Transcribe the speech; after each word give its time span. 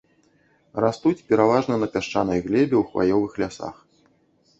Растуць 0.83 1.25
пераважна 1.31 1.75
на 1.83 1.87
пясчанай 1.97 2.39
глебе 2.47 2.75
ў 2.79 2.83
хваёвых 2.95 3.37
лясах. 3.45 3.77